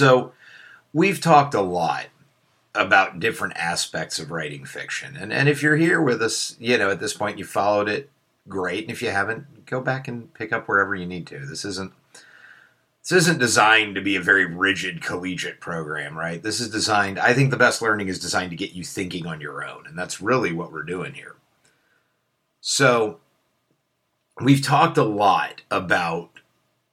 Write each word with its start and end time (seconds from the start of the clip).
So, 0.00 0.32
we've 0.94 1.20
talked 1.20 1.52
a 1.52 1.60
lot 1.60 2.06
about 2.74 3.20
different 3.20 3.54
aspects 3.58 4.18
of 4.18 4.30
writing 4.30 4.64
fiction. 4.64 5.14
And 5.14 5.30
and 5.30 5.46
if 5.46 5.62
you're 5.62 5.76
here 5.76 6.00
with 6.00 6.22
us, 6.22 6.56
you 6.58 6.78
know, 6.78 6.90
at 6.90 7.00
this 7.00 7.12
point 7.12 7.36
you 7.36 7.44
followed 7.44 7.86
it, 7.86 8.08
great. 8.48 8.84
And 8.84 8.90
if 8.90 9.02
you 9.02 9.10
haven't, 9.10 9.66
go 9.66 9.82
back 9.82 10.08
and 10.08 10.32
pick 10.32 10.54
up 10.54 10.68
wherever 10.68 10.94
you 10.94 11.04
need 11.04 11.26
to. 11.26 11.40
This 11.40 11.66
isn't 11.66 11.92
this 13.02 13.12
isn't 13.12 13.40
designed 13.40 13.94
to 13.94 14.00
be 14.00 14.16
a 14.16 14.22
very 14.22 14.46
rigid 14.46 15.02
collegiate 15.02 15.60
program, 15.60 16.16
right? 16.16 16.42
This 16.42 16.60
is 16.60 16.70
designed 16.70 17.18
I 17.18 17.34
think 17.34 17.50
the 17.50 17.58
best 17.58 17.82
learning 17.82 18.08
is 18.08 18.18
designed 18.18 18.52
to 18.52 18.56
get 18.56 18.72
you 18.72 18.84
thinking 18.84 19.26
on 19.26 19.42
your 19.42 19.62
own, 19.62 19.86
and 19.86 19.98
that's 19.98 20.22
really 20.22 20.54
what 20.54 20.72
we're 20.72 20.82
doing 20.82 21.12
here. 21.12 21.36
So, 22.62 23.20
we've 24.40 24.62
talked 24.62 24.96
a 24.96 25.04
lot 25.04 25.60
about 25.70 26.29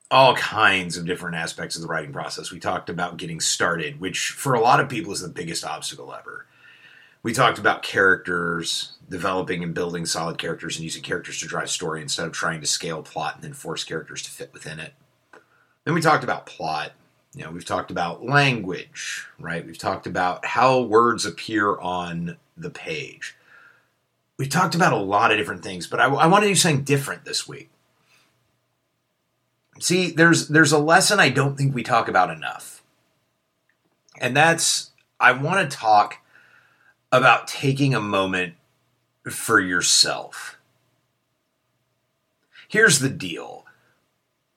all 0.09 0.35
kinds 0.35 0.95
of 0.95 1.05
different 1.05 1.35
aspects 1.35 1.75
of 1.75 1.81
the 1.81 1.87
writing 1.87 2.13
process. 2.13 2.51
We 2.51 2.59
talked 2.59 2.89
about 2.89 3.17
getting 3.17 3.39
started, 3.39 3.99
which 3.99 4.29
for 4.29 4.53
a 4.53 4.61
lot 4.61 4.79
of 4.79 4.89
people 4.89 5.11
is 5.11 5.21
the 5.21 5.27
biggest 5.27 5.65
obstacle 5.65 6.13
ever. 6.13 6.45
We 7.23 7.33
talked 7.33 7.59
about 7.59 7.83
characters, 7.83 8.93
developing 9.09 9.63
and 9.63 9.73
building 9.73 10.05
solid 10.05 10.37
characters 10.37 10.77
and 10.77 10.83
using 10.83 11.03
characters 11.03 11.39
to 11.39 11.47
drive 11.47 11.69
story 11.69 12.01
instead 12.01 12.25
of 12.25 12.31
trying 12.31 12.61
to 12.61 12.67
scale 12.67 13.01
plot 13.01 13.35
and 13.35 13.43
then 13.43 13.53
force 13.53 13.83
characters 13.83 14.21
to 14.21 14.31
fit 14.31 14.53
within 14.53 14.79
it. 14.79 14.93
Then 15.83 15.93
we 15.93 16.01
talked 16.01 16.23
about 16.23 16.45
plot. 16.45 16.93
You 17.33 17.43
know, 17.43 17.51
we've 17.51 17.65
talked 17.65 17.91
about 17.91 18.25
language, 18.25 19.27
right? 19.39 19.65
We've 19.65 19.77
talked 19.77 20.07
about 20.07 20.45
how 20.45 20.81
words 20.81 21.25
appear 21.25 21.77
on 21.77 22.37
the 22.55 22.69
page. 22.69 23.35
We've 24.37 24.49
talked 24.49 24.75
about 24.75 24.93
a 24.93 24.97
lot 24.97 25.31
of 25.31 25.37
different 25.37 25.63
things, 25.63 25.87
but 25.87 25.99
I, 25.99 26.05
I 26.05 26.27
want 26.27 26.43
to 26.43 26.49
do 26.49 26.55
something 26.55 26.83
different 26.83 27.25
this 27.25 27.47
week. 27.47 27.69
See, 29.79 30.11
there's 30.11 30.47
there's 30.47 30.71
a 30.71 30.79
lesson 30.79 31.19
I 31.19 31.29
don't 31.29 31.57
think 31.57 31.73
we 31.73 31.83
talk 31.83 32.07
about 32.07 32.29
enough. 32.29 32.83
And 34.19 34.35
that's 34.35 34.91
I 35.19 35.31
want 35.31 35.69
to 35.69 35.77
talk 35.77 36.17
about 37.11 37.47
taking 37.47 37.93
a 37.93 38.01
moment 38.01 38.55
for 39.29 39.59
yourself. 39.59 40.57
Here's 42.67 42.99
the 42.99 43.09
deal. 43.09 43.65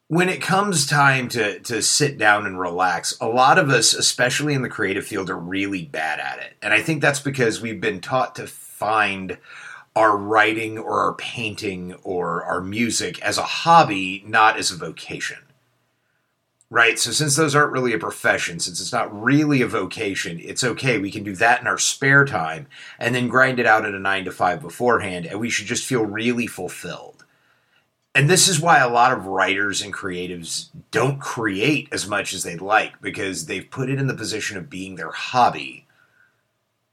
When 0.09 0.29
it 0.29 0.43
comes 0.43 0.87
time 0.87 1.29
to, 1.29 1.61
to 1.61 1.81
sit 1.81 2.19
down 2.19 2.45
and 2.45 2.59
relax, 2.59 3.17
a 3.21 3.29
lot 3.29 3.59
of 3.59 3.71
us, 3.71 3.95
especially 3.95 4.55
in 4.55 4.63
the 4.63 4.69
creative 4.69 5.07
field, 5.07 5.31
are 5.31 5.39
really 5.39 5.85
bad 5.85 6.19
at 6.19 6.41
it. 6.41 6.55
And 6.61 6.75
I 6.75 6.83
think 6.83 7.01
that's 7.01 7.21
because 7.21 7.61
we've 7.61 7.81
been 7.81 8.01
taught 8.01 8.35
to 8.35 8.49
find 8.49 9.39
our 10.01 10.17
writing 10.17 10.79
or 10.79 11.01
our 11.01 11.13
painting 11.13 11.95
or 12.03 12.43
our 12.45 12.63
music 12.63 13.21
as 13.21 13.37
a 13.37 13.43
hobby, 13.43 14.25
not 14.27 14.59
as 14.59 14.71
a 14.71 14.77
vocation. 14.77 15.37
Right? 16.71 16.99
So, 16.99 17.11
since 17.11 17.37
those 17.37 17.55
aren't 17.55 17.73
really 17.73 17.93
a 17.93 17.99
profession, 17.99 18.61
since 18.61 18.81
it's 18.81 18.93
not 18.93 19.23
really 19.23 19.61
a 19.61 19.67
vocation, 19.67 20.41
it's 20.41 20.65
okay. 20.65 20.99
We 20.99 21.11
can 21.11 21.25
do 21.25 21.35
that 21.37 21.61
in 21.61 21.67
our 21.67 21.79
spare 21.79 22.25
time 22.25 22.69
and 22.99 23.15
then 23.15 23.29
grind 23.29 23.59
it 23.59 23.67
out 23.67 23.85
at 23.85 23.93
a 23.93 23.99
nine 23.99 24.25
to 24.25 24.31
five 24.33 24.63
beforehand, 24.63 25.27
and 25.27 25.39
we 25.39 25.51
should 25.51 25.67
just 25.67 25.85
feel 25.85 26.07
really 26.07 26.47
fulfilled. 26.47 27.25
And 28.15 28.31
this 28.31 28.49
is 28.49 28.61
why 28.61 28.79
a 28.79 28.89
lot 28.89 29.13
of 29.13 29.27
writers 29.27 29.83
and 29.83 29.93
creatives 29.93 30.69
don't 30.91 31.21
create 31.21 31.89
as 31.93 32.09
much 32.09 32.33
as 32.33 32.43
they'd 32.43 32.61
like 32.61 33.01
because 33.01 33.47
they've 33.47 33.71
put 33.71 33.91
it 33.91 33.99
in 33.99 34.07
the 34.07 34.15
position 34.15 34.57
of 34.57 34.71
being 34.71 34.95
their 34.95 35.13
hobby 35.13 35.87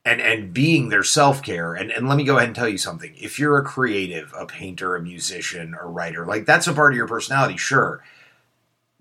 and 0.07 0.21
and 0.21 0.53
being 0.53 0.87
their 0.87 1.03
self-care. 1.03 1.73
And, 1.73 1.91
and 1.91 2.07
let 2.07 2.17
me 2.17 2.23
go 2.23 2.37
ahead 2.37 2.47
and 2.47 2.55
tell 2.55 2.69
you 2.69 2.77
something. 2.77 3.13
If 3.17 3.37
you're 3.37 3.57
a 3.57 3.63
creative 3.63 4.33
a 4.37 4.45
painter 4.45 4.95
a 4.95 5.01
musician 5.01 5.75
a 5.79 5.85
writer 5.85 6.25
like 6.25 6.45
that's 6.45 6.67
a 6.67 6.73
part 6.73 6.93
of 6.93 6.97
your 6.97 7.07
personality 7.07 7.57
sure. 7.57 8.03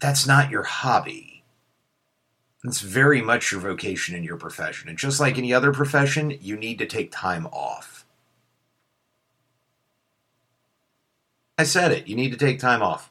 That's 0.00 0.26
not 0.26 0.50
your 0.50 0.64
hobby. 0.64 1.44
It's 2.64 2.80
very 2.80 3.22
much 3.22 3.52
your 3.52 3.60
vocation 3.60 4.14
and 4.14 4.24
your 4.24 4.36
profession. 4.36 4.88
And 4.88 4.98
just 4.98 5.20
like 5.20 5.38
any 5.38 5.54
other 5.54 5.72
profession 5.72 6.36
you 6.40 6.56
need 6.56 6.78
to 6.80 6.86
take 6.86 7.12
time 7.12 7.46
off. 7.46 8.04
I 11.56 11.62
said 11.62 11.92
it. 11.92 12.08
You 12.08 12.16
need 12.16 12.32
to 12.32 12.36
take 12.36 12.58
time 12.58 12.82
off. 12.82 13.10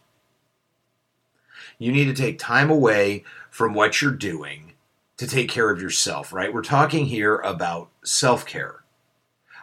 You 1.79 1.91
need 1.91 2.05
to 2.05 2.13
take 2.13 2.37
time 2.37 2.69
away 2.69 3.23
from 3.49 3.73
what 3.73 4.01
you're 4.01 4.11
doing 4.11 4.64
to 5.17 5.27
take 5.27 5.49
care 5.49 5.69
of 5.69 5.81
yourself, 5.81 6.33
right? 6.33 6.53
We're 6.53 6.61
talking 6.61 7.05
here 7.05 7.37
about 7.37 7.89
self 8.03 8.45
care. 8.45 8.83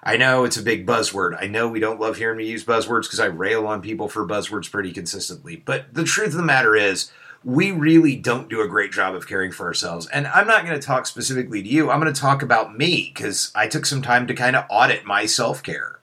I 0.02 0.16
know 0.16 0.44
it's 0.44 0.56
a 0.56 0.62
big 0.62 0.86
buzzword. 0.86 1.40
I 1.40 1.46
know 1.46 1.68
we 1.68 1.78
don't 1.78 2.00
love 2.00 2.16
hearing 2.16 2.38
me 2.38 2.48
use 2.48 2.64
buzzwords 2.64 3.02
because 3.02 3.20
I 3.20 3.26
rail 3.26 3.66
on 3.66 3.82
people 3.82 4.08
for 4.08 4.26
buzzwords 4.26 4.70
pretty 4.70 4.92
consistently. 4.92 5.56
But 5.56 5.94
the 5.94 6.04
truth 6.04 6.28
of 6.28 6.34
the 6.34 6.42
matter 6.42 6.74
is, 6.74 7.12
we 7.44 7.70
really 7.70 8.16
don't 8.16 8.48
do 8.48 8.60
a 8.60 8.68
great 8.68 8.92
job 8.92 9.14
of 9.14 9.26
caring 9.26 9.52
for 9.52 9.66
ourselves. 9.66 10.06
And 10.08 10.26
I'm 10.28 10.46
not 10.46 10.64
going 10.64 10.78
to 10.78 10.84
talk 10.84 11.06
specifically 11.06 11.62
to 11.62 11.68
you. 11.68 11.90
I'm 11.90 12.00
going 12.00 12.12
to 12.12 12.20
talk 12.20 12.42
about 12.42 12.76
me 12.76 13.12
because 13.14 13.50
I 13.54 13.66
took 13.68 13.86
some 13.86 14.02
time 14.02 14.26
to 14.26 14.34
kind 14.34 14.56
of 14.56 14.64
audit 14.70 15.04
my 15.04 15.26
self 15.26 15.62
care. 15.62 15.98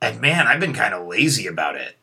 And 0.00 0.20
man, 0.20 0.46
I've 0.46 0.60
been 0.60 0.74
kind 0.74 0.94
of 0.94 1.06
lazy 1.06 1.46
about 1.46 1.76
it. 1.76 1.96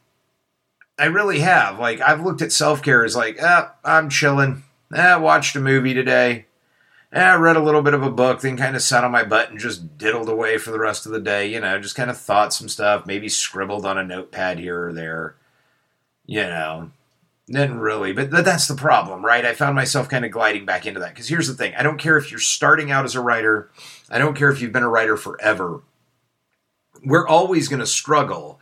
I 0.98 1.06
really 1.06 1.40
have. 1.40 1.80
Like, 1.80 2.02
I've 2.02 2.22
looked 2.22 2.42
at 2.42 2.52
self 2.52 2.82
care 2.82 3.04
as 3.04 3.16
like, 3.16 3.38
ah, 3.42 3.76
I'm 3.84 4.10
chilling. 4.10 4.64
Eh, 4.94 5.16
watched 5.16 5.56
a 5.56 5.60
movie 5.60 5.94
today. 5.94 6.46
Eh, 7.14 7.34
read 7.36 7.58
a 7.58 7.64
little 7.64 7.82
bit 7.82 7.94
of 7.94 8.04
a 8.04 8.12
book, 8.12 8.42
then 8.42 8.56
kind 8.58 8.76
of 8.76 8.82
sat 8.82 9.04
on 9.04 9.12
my 9.12 9.24
butt 9.24 9.50
and 9.50 9.60
just 9.60 9.98
diddled 9.98 10.30
away 10.30 10.58
for 10.58 10.72
the 10.72 10.80
rest 10.80 11.06
of 11.06 11.12
the 11.12 11.20
day. 11.20 11.48
You 11.48 11.60
know, 11.60 11.80
just 11.80 11.96
kind 11.96 12.10
of 12.10 12.18
thought 12.18 12.54
some 12.54 12.70
stuff, 12.70 13.06
maybe 13.06 13.28
scribbled 13.30 13.86
on 13.86 13.98
a 13.98 14.04
notepad 14.04 14.60
here 14.60 14.88
or 14.88 14.94
there. 14.94 15.36
You 16.26 16.44
know, 16.44 16.92
didn't 17.48 17.80
really, 17.80 18.14
but 18.14 18.32
that's 18.32 18.68
the 18.68 18.76
problem, 18.76 19.26
right? 19.26 19.46
I 19.46 19.54
found 19.54 19.76
myself 19.76 20.08
kind 20.08 20.24
of 20.24 20.32
gliding 20.32 20.66
back 20.66 20.86
into 20.86 21.00
that. 21.02 21.10
Because 21.10 21.28
here's 21.28 21.48
the 21.48 21.54
thing 21.54 21.74
I 21.76 21.84
don't 21.84 22.00
care 22.00 22.18
if 22.18 22.32
you're 22.32 22.40
starting 22.40 22.92
out 22.92 23.06
as 23.06 23.16
a 23.16 23.22
writer, 23.22 23.70
I 24.10 24.18
don't 24.18 24.36
care 24.36 24.50
if 24.50 24.62
you've 24.62 24.72
been 24.72 24.84
a 24.84 24.90
writer 24.90 25.18
forever. 25.18 25.82
We're 27.04 27.28
always 27.28 27.68
going 27.68 27.80
to 27.80 27.88
struggle 27.88 28.60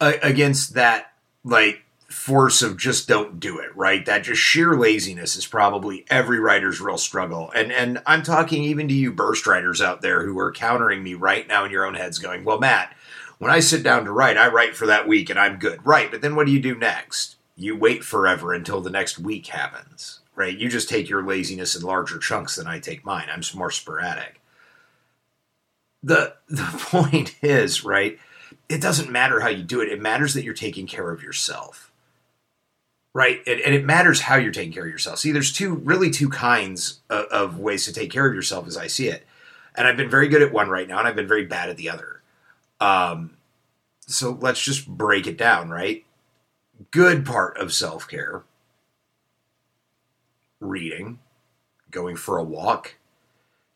uh, 0.00 0.12
against 0.22 0.74
that, 0.74 1.12
like, 1.42 1.83
force 2.14 2.62
of 2.62 2.78
just 2.78 3.08
don't 3.08 3.40
do 3.40 3.58
it, 3.58 3.74
right? 3.76 4.06
That 4.06 4.22
just 4.22 4.40
sheer 4.40 4.76
laziness 4.76 5.34
is 5.34 5.46
probably 5.46 6.06
every 6.08 6.38
writer's 6.38 6.80
real 6.80 6.96
struggle. 6.96 7.50
And 7.54 7.72
and 7.72 8.00
I'm 8.06 8.22
talking 8.22 8.62
even 8.62 8.86
to 8.88 8.94
you 8.94 9.12
burst 9.12 9.46
writers 9.46 9.82
out 9.82 10.00
there 10.00 10.24
who 10.24 10.38
are 10.38 10.52
countering 10.52 11.02
me 11.02 11.14
right 11.14 11.46
now 11.46 11.64
in 11.64 11.72
your 11.72 11.84
own 11.84 11.94
heads 11.94 12.18
going, 12.18 12.44
"Well, 12.44 12.60
Matt, 12.60 12.94
when 13.38 13.50
I 13.50 13.60
sit 13.60 13.82
down 13.82 14.04
to 14.04 14.12
write, 14.12 14.36
I 14.36 14.48
write 14.48 14.76
for 14.76 14.86
that 14.86 15.08
week 15.08 15.28
and 15.28 15.38
I'm 15.38 15.58
good." 15.58 15.84
Right, 15.84 16.10
but 16.10 16.22
then 16.22 16.36
what 16.36 16.46
do 16.46 16.52
you 16.52 16.60
do 16.60 16.76
next? 16.76 17.36
You 17.56 17.76
wait 17.76 18.04
forever 18.04 18.52
until 18.52 18.80
the 18.80 18.90
next 18.90 19.18
week 19.18 19.48
happens. 19.48 20.20
Right? 20.36 20.56
You 20.56 20.68
just 20.68 20.88
take 20.88 21.08
your 21.08 21.24
laziness 21.24 21.76
in 21.76 21.82
larger 21.82 22.18
chunks 22.18 22.56
than 22.56 22.66
I 22.66 22.78
take 22.78 23.04
mine. 23.04 23.28
I'm 23.30 23.42
more 23.54 23.70
sporadic. 23.70 24.40
The 26.02 26.34
the 26.48 26.62
point 26.90 27.34
is, 27.42 27.84
right? 27.84 28.18
It 28.68 28.80
doesn't 28.80 29.10
matter 29.10 29.40
how 29.40 29.48
you 29.48 29.64
do 29.64 29.80
it. 29.80 29.90
It 29.90 30.00
matters 30.00 30.34
that 30.34 30.44
you're 30.44 30.54
taking 30.54 30.86
care 30.86 31.10
of 31.10 31.22
yourself 31.22 31.90
right? 33.14 33.40
And, 33.46 33.60
and, 33.60 33.74
it 33.74 33.84
matters 33.84 34.20
how 34.20 34.34
you're 34.34 34.52
taking 34.52 34.72
care 34.72 34.84
of 34.84 34.90
yourself. 34.90 35.20
See, 35.20 35.30
there's 35.30 35.52
two 35.52 35.76
really 35.76 36.10
two 36.10 36.28
kinds 36.28 37.00
of, 37.08 37.24
of, 37.26 37.58
ways 37.58 37.84
to 37.86 37.92
take 37.92 38.10
care 38.10 38.26
of 38.26 38.34
yourself, 38.34 38.66
as 38.66 38.76
I 38.76 38.88
see 38.88 39.08
it. 39.08 39.24
And 39.76 39.86
I've 39.86 39.96
been 39.96 40.10
very 40.10 40.28
good 40.28 40.42
at 40.42 40.52
one 40.52 40.68
right 40.68 40.86
now, 40.86 40.98
and 40.98 41.08
I've 41.08 41.16
been 41.16 41.28
very 41.28 41.46
bad 41.46 41.70
at 41.70 41.76
the 41.76 41.88
other. 41.88 42.22
Um, 42.80 43.36
so 44.00 44.36
let's 44.40 44.60
just 44.60 44.86
break 44.86 45.26
it 45.26 45.38
down, 45.38 45.70
right? 45.70 46.04
Good 46.90 47.24
part 47.24 47.56
of 47.56 47.72
self 47.72 48.06
care: 48.06 48.42
reading, 50.60 51.20
going 51.90 52.16
for 52.16 52.36
a 52.36 52.44
walk, 52.44 52.96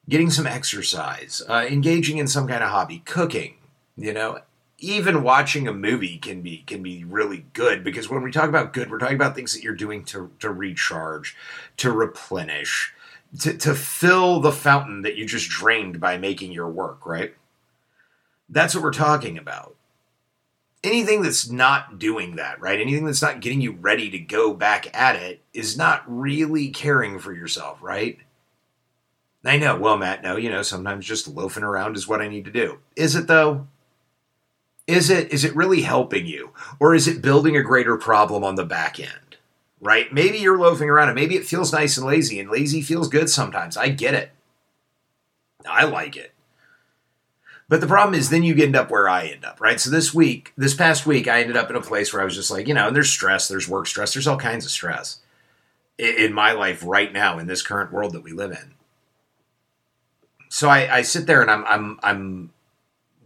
getting 0.09 0.31
some 0.31 0.47
exercise, 0.47 1.43
uh, 1.49 1.65
engaging 1.69 2.19
in 2.19 2.26
some 2.26 2.47
kind 2.49 2.62
of 2.62 2.70
hobby, 2.70 3.00
cooking. 3.00 3.55
You 3.97 4.12
know, 4.12 4.41
even 4.78 5.25
watching 5.25 5.66
a 5.66 5.72
movie 5.72 6.19
can 6.19 6.41
be 6.41 6.59
can 6.59 6.83
be 6.83 7.05
really 7.05 7.47
good 7.53 7.83
because 7.83 8.09
when 8.09 8.22
we 8.22 8.31
talk 8.31 8.49
about 8.49 8.72
good, 8.72 8.91
we're 8.91 8.99
talking 8.99 9.16
about 9.16 9.34
things 9.34 9.53
that 9.53 9.62
you're 9.62 9.75
doing 9.75 10.05
to 10.05 10.31
to 10.39 10.50
recharge, 10.50 11.37
to 11.78 11.91
replenish, 11.91 12.94
to, 13.41 13.56
to 13.58 13.75
fill 13.75 14.41
the 14.41 14.53
fountain 14.53 15.03
that 15.03 15.17
you 15.17 15.26
just 15.26 15.49
drained 15.49 16.00
by 16.00 16.17
making 16.17 16.53
your 16.53 16.69
work, 16.69 17.05
right? 17.05 17.35
That's 18.49 18.75
what 18.75 18.85
we're 18.85 18.93
talking 18.93 19.37
about. 19.37 19.75
Anything 20.85 21.23
that's 21.23 21.50
not 21.50 21.99
doing 21.99 22.37
that, 22.37 22.61
right? 22.61 22.81
Anything 22.81 23.05
that's 23.05 23.20
not 23.20 23.41
getting 23.41 23.61
you 23.61 23.73
ready 23.73 24.11
to 24.11 24.19
go 24.19 24.55
back 24.55 24.97
at 24.97 25.17
it 25.17 25.43
is 25.53 25.76
not 25.76 26.05
really 26.06 26.69
caring 26.69 27.19
for 27.19 27.32
yourself, 27.32 27.82
right? 27.82 28.19
I 29.44 29.56
know, 29.56 29.76
well, 29.76 29.97
Matt, 29.97 30.23
no, 30.23 30.37
you 30.37 30.50
know, 30.50 30.62
sometimes 30.62 31.05
just 31.05 31.26
loafing 31.26 31.62
around 31.64 31.97
is 31.97 32.06
what 32.06 32.20
I 32.20 32.29
need 32.29 32.44
to 32.44 32.50
do. 32.53 32.79
Is 32.94 33.17
it 33.17 33.26
though? 33.26 33.67
Is 34.88 35.11
it 35.11 35.32
is 35.32 35.44
it 35.44 35.55
really 35.55 35.82
helping 35.82 36.26
you? 36.26 36.50
Or 36.81 36.94
is 36.94 37.06
it 37.06 37.23
building 37.23 37.56
a 37.56 37.62
greater 37.62 37.96
problem 37.96 38.43
on 38.43 38.56
the 38.56 38.64
back 38.64 38.99
end? 38.99 39.37
Right? 39.81 40.12
Maybe 40.12 40.38
you're 40.38 40.58
loafing 40.58 40.90
around 40.90 41.11
and 41.11 41.14
maybe 41.14 41.37
it 41.37 41.46
feels 41.46 41.73
nice 41.73 41.96
and 41.96 42.06
lazy 42.06 42.40
and 42.40 42.50
lazy 42.50 42.82
feels 42.82 43.08
good 43.08 43.31
sometimes. 43.31 43.76
I 43.76 43.90
get 43.90 44.14
it. 44.14 44.32
I 45.69 45.85
like 45.85 46.17
it. 46.17 46.32
But 47.69 47.81
the 47.81 47.87
problem 47.87 48.19
is 48.19 48.31
then 48.31 48.43
you 48.43 48.56
end 48.56 48.75
up 48.75 48.90
where 48.90 49.08
i 49.08 49.26
end 49.26 49.44
up 49.44 49.61
right? 49.61 49.79
So 49.79 49.90
this 49.90 50.12
week 50.12 50.52
this 50.56 50.75
past 50.75 51.06
week 51.06 51.29
i 51.29 51.41
ended 51.41 51.56
up 51.56 51.70
in 51.70 51.76
a 51.76 51.82
place 51.82 52.12
where 52.12 52.23
i 52.23 52.25
was 52.25 52.34
just 52.34 52.50
like 52.50 52.67
you 52.67 52.75
know 52.75 52.88
and 52.88 52.96
there's 52.96 53.11
stress 53.11 53.46
there's 53.46 53.69
work 53.69 53.87
stress 53.87 54.14
there's 54.14 54.26
all 54.26 54.38
kinds 54.38 54.64
of 54.64 54.70
stress 54.70 55.20
in 55.99 56.32
my 56.32 56.52
life 56.52 56.82
right 56.84 57.12
now 57.12 57.38
in 57.38 57.46
this 57.46 57.62
current 57.62 57.93
world 57.93 58.12
that 58.12 58.23
we 58.23 58.32
live 58.32 58.52
in. 58.52 58.75
So 60.49 60.69
I, 60.69 60.99
I 60.99 61.02
sit 61.02 61.26
there 61.26 61.43
and 61.43 61.50
I'm 61.50 61.64
I'm 61.67 62.00
I'm 62.02 62.50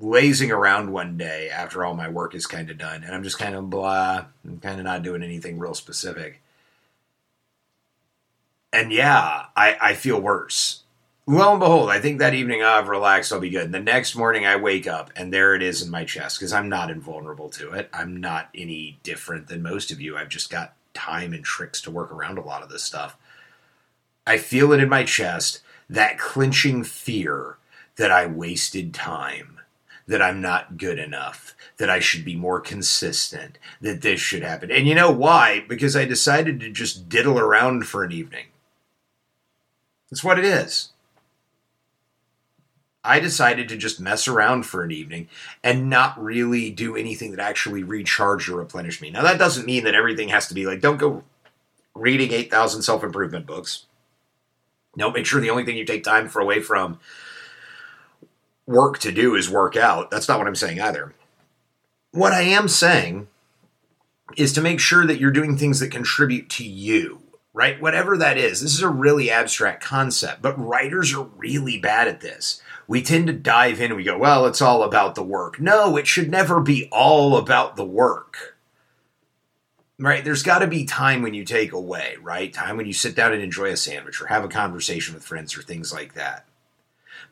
lazing 0.03 0.51
around 0.51 0.93
one 0.93 1.17
day 1.17 1.49
after 1.49 1.85
all 1.85 1.95
my 1.95 2.09
work 2.09 2.35
is 2.35 2.47
kind 2.47 2.69
of 2.69 2.77
done, 2.77 3.05
and 3.05 3.15
I'm 3.15 3.23
just 3.23 3.39
kind 3.39 3.55
of 3.55 3.71
blah. 3.71 4.27
I'm 4.45 4.59
kind 4.59 4.79
of 4.79 4.85
not 4.85 5.03
doing 5.03 5.23
anything 5.23 5.59
real 5.59 5.75
specific. 5.75 6.43
And 8.73 8.93
yeah, 8.93 9.47
I, 9.57 9.77
I 9.81 9.95
feel 9.95 10.21
worse. 10.21 10.83
Lo 11.27 11.53
and 11.53 11.61
behold, 11.61 11.89
I 11.89 12.01
think 12.01 12.19
that 12.19 12.35
evening 12.35 12.63
ah, 12.65 12.79
I've 12.79 12.89
relaxed, 12.89 13.33
I'll 13.33 13.39
be 13.39 13.51
good. 13.51 13.67
And 13.67 13.75
the 13.75 13.81
next 13.81 14.17
morning 14.17 14.45
I 14.45 14.57
wake 14.57 14.89
up 14.89 15.13
and 15.15 15.33
there 15.33 15.55
it 15.55 15.63
is 15.63 15.81
in 15.81 15.91
my 15.91 16.05
chest 16.05 16.39
because 16.39 16.53
I'm 16.53 16.69
not 16.69 16.91
invulnerable 16.91 17.49
to 17.51 17.73
it. 17.73 17.89
I'm 17.93 18.17
not 18.17 18.49
any 18.55 18.99
different 19.05 19.47
than 19.47 19.63
most 19.63 19.93
of 19.93 20.01
you. 20.01 20.17
I've 20.17 20.31
just 20.31 20.51
got 20.51 20.75
time 20.95 21.33
and 21.33 21.45
tricks 21.45 21.81
to 21.83 21.93
work 21.93 22.11
around 22.11 22.39
a 22.39 22.43
lot 22.43 22.63
of 22.63 22.71
this 22.71 22.83
stuff. 22.83 23.17
I 24.27 24.39
feel 24.39 24.73
it 24.73 24.81
in 24.81 24.89
my 24.89 25.05
chest, 25.05 25.61
that 25.89 26.19
clinching 26.19 26.83
fear 26.83 27.57
that 27.97 28.11
I 28.11 28.27
wasted 28.27 28.93
time, 28.93 29.52
that 30.07 30.23
I'm 30.23 30.41
not 30.41 30.77
good 30.77 30.99
enough, 30.99 31.55
that 31.79 31.91
I 31.91 32.01
should 32.01 32.25
be 32.25 32.37
more 32.37 32.61
consistent, 32.61 33.59
that 33.81 34.03
this 34.03 34.21
should 34.21 34.43
happen. 34.43 34.71
And 34.71 34.87
you 34.87 34.95
know 34.95 35.11
why? 35.11 35.65
Because 35.69 35.97
I 35.97 36.05
decided 36.05 36.61
to 36.61 36.71
just 36.71 37.09
diddle 37.09 37.39
around 37.39 37.87
for 37.87 38.05
an 38.05 38.13
evening. 38.13 38.47
That's 40.11 40.25
what 40.25 40.39
it 40.39 40.45
is. 40.45 40.91
I 43.05 43.19
decided 43.19 43.69
to 43.69 43.77
just 43.77 43.99
mess 43.99 44.29
around 44.29 44.65
for 44.65 44.85
an 44.85 44.93
evening 44.93 45.29
and 45.65 45.91
not 45.91 46.23
really 46.23 46.71
do 46.71 46.95
anything 46.95 47.33
that 47.33 47.41
actually 47.41 47.83
recharge 47.83 48.49
or 48.49 48.59
replenish 48.59 49.01
me. 49.01 49.11
Now, 49.11 49.23
that 49.23 49.39
doesn't 49.39 49.67
mean 49.67 49.85
that 49.85 49.95
everything 49.95 50.29
has 50.29 50.47
to 50.49 50.55
be 50.55 50.67
like, 50.67 50.81
don't 50.81 50.99
go 50.99 51.25
reading 51.95 52.33
8,000 52.33 52.83
self 52.83 53.03
improvement 53.03 53.47
books. 53.47 53.87
No, 54.95 55.11
make 55.11 55.27
sure 55.27 55.41
the 55.41 55.51
only 55.51 55.65
thing 55.65 55.77
you 55.77 55.85
take 55.85 56.05
time 56.05 56.29
for 56.29 56.41
away 56.41 56.61
from 56.61 57.01
work 58.67 58.99
to 59.01 59.13
do 59.13 59.35
is 59.35 59.51
work 59.51 59.77
out. 59.77 60.11
That's 60.11 60.29
not 60.29 60.39
what 60.39 60.47
I'm 60.47 60.55
saying 60.55 60.81
either. 60.81 61.15
What 62.13 62.33
I 62.33 62.43
am 62.43 62.69
saying 62.69 63.29
is 64.37 64.53
to 64.55 64.63
make 64.63 64.81
sure 64.81 65.07
that 65.07 65.19
you're 65.19 65.31
doing 65.31 65.57
things 65.57 65.81
that 65.81 65.91
contribute 65.91 66.49
to 66.51 66.65
you, 66.65 67.23
right? 67.53 67.81
Whatever 67.81 68.17
that 68.19 68.39
is. 68.39 68.61
This 68.61 68.75
is 68.75 68.83
a 68.83 68.89
really 68.89 69.31
abstract 69.31 69.83
concept, 69.83 70.43
but 70.43 70.59
writers 70.59 71.15
are 71.15 71.25
really 71.37 71.79
bad 71.79 72.09
at 72.09 72.21
this 72.21 72.63
we 72.87 73.03
tend 73.03 73.27
to 73.27 73.33
dive 73.33 73.81
in 73.81 73.87
and 73.87 73.97
we 73.97 74.05
go, 74.05 74.19
well, 74.19 74.47
it's 74.47 74.61
all 74.61 74.83
about 74.83 75.15
the 75.15 75.23
work. 75.23 75.61
No, 75.61 75.97
it 75.97 76.07
should 76.07 76.31
never 76.31 76.61
be 76.61 76.89
all 76.91 77.37
about 77.37 77.77
the 77.77 77.85
work. 77.85 78.59
Right? 79.99 80.25
There's 80.25 80.43
got 80.43 80.59
to 80.59 80.67
be 80.67 80.85
time 80.85 81.23
when 81.23 81.33
you 81.33 81.45
take 81.45 81.73
away, 81.73 82.17
right? 82.21 82.53
Time 82.53 82.77
when 82.77 82.87
you 82.87 82.93
sit 82.93 83.15
down 83.15 83.33
and 83.33 83.43
enjoy 83.43 83.71
a 83.71 83.77
sandwich 83.77 84.21
or 84.21 84.27
have 84.27 84.45
a 84.45 84.49
conversation 84.49 85.15
with 85.15 85.25
friends 85.25 85.57
or 85.57 85.63
things 85.63 85.93
like 85.93 86.15
that. 86.15 86.45